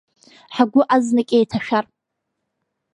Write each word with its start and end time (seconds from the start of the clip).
Ҳгәы 0.55 0.81
азнык 0.95 1.29
еиҭашәар… 1.37 1.85